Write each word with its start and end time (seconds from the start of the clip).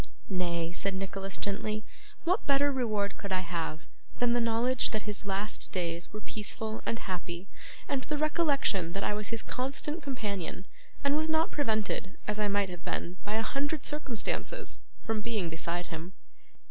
'Nay,' 0.29 0.71
said 0.71 0.95
Nicholas 0.95 1.37
gently, 1.37 1.83
'what 2.23 2.47
better 2.47 2.71
reward 2.71 3.19
could 3.19 3.31
I 3.31 3.41
have, 3.41 3.81
than 4.17 4.33
the 4.33 4.41
knowledge 4.41 4.89
that 4.89 5.03
his 5.03 5.27
last 5.27 5.71
days 5.71 6.11
were 6.11 6.19
peaceful 6.19 6.81
and 6.87 6.97
happy, 6.97 7.47
and 7.87 8.01
the 8.01 8.17
recollection 8.17 8.93
that 8.93 9.03
I 9.03 9.13
was 9.13 9.29
his 9.29 9.43
constant 9.43 10.01
companion, 10.01 10.65
and 11.03 11.15
was 11.15 11.29
not 11.29 11.51
prevented, 11.51 12.17
as 12.27 12.39
I 12.39 12.47
might 12.47 12.69
have 12.69 12.83
been 12.83 13.17
by 13.23 13.35
a 13.35 13.43
hundred 13.43 13.85
circumstances, 13.85 14.79
from 15.05 15.21
being 15.21 15.49
beside 15.51 15.93
him? 15.93 16.13